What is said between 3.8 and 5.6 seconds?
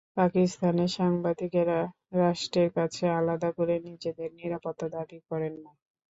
নিজেদের নিরাপত্তা দাবি করেন